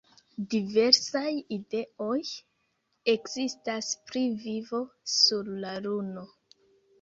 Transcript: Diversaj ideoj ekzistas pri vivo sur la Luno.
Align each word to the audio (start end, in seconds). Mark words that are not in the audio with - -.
Diversaj 0.51 1.33
ideoj 1.55 2.17
ekzistas 3.13 3.91
pri 4.09 4.25
vivo 4.47 4.81
sur 5.19 5.53
la 5.67 5.77
Luno. 5.89 6.27